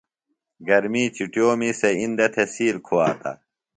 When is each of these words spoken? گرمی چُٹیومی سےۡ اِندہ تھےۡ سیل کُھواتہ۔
گرمی 0.67 1.03
چُٹیومی 1.15 1.71
سےۡ 1.79 1.95
اِندہ 2.01 2.27
تھےۡ 2.33 2.49
سیل 2.53 2.77
کُھواتہ۔ 2.85 3.31